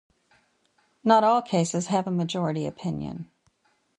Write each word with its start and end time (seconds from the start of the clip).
Not 1.03 1.23
all 1.23 1.43
cases 1.43 1.85
have 1.85 2.07
a 2.07 2.11
majority 2.11 2.65
opinion. 2.65 3.29